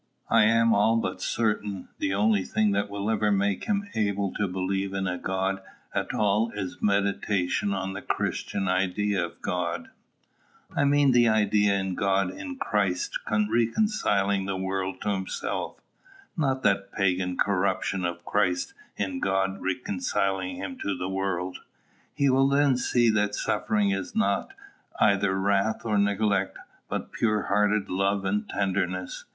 I 0.31 0.45
am 0.45 0.73
all 0.73 0.97
but 0.97 1.21
certain, 1.21 1.89
the 1.99 2.11
only 2.11 2.41
thing 2.43 2.71
that 2.71 2.89
will 2.89 3.11
ever 3.11 3.31
make 3.31 3.65
him 3.65 3.87
able 3.93 4.33
to 4.33 4.47
believe 4.47 4.95
in 4.95 5.05
a 5.05 5.19
God 5.19 5.61
at 5.93 6.11
all 6.11 6.49
is 6.55 6.81
meditation 6.81 7.71
on 7.71 7.93
the 7.93 8.01
Christian 8.01 8.67
idea 8.67 9.23
of 9.23 9.39
God, 9.43 9.91
I 10.75 10.85
mean 10.85 11.11
the 11.11 11.27
idea 11.27 11.79
of 11.79 11.95
God 11.95 12.31
in 12.31 12.55
Christ 12.55 13.19
reconciling 13.31 14.45
the 14.45 14.57
world 14.57 15.01
to 15.01 15.09
himself, 15.11 15.77
not 16.35 16.63
that 16.63 16.91
pagan 16.91 17.37
corruption 17.37 18.03
of 18.03 18.25
Christ 18.25 18.73
in 18.97 19.19
God 19.19 19.61
reconciling 19.61 20.55
him 20.55 20.79
to 20.79 20.97
the 20.97 21.09
world. 21.09 21.59
He 22.15 22.27
will 22.27 22.47
then 22.47 22.75
see 22.75 23.11
that 23.11 23.35
suffering 23.35 23.91
is 23.91 24.15
not 24.15 24.55
either 24.99 25.39
wrath 25.39 25.85
or 25.85 25.99
neglect, 25.99 26.57
but 26.89 27.11
pure 27.11 27.43
hearted 27.43 27.87
love 27.87 28.25
and 28.25 28.49
tenderness. 28.49 29.25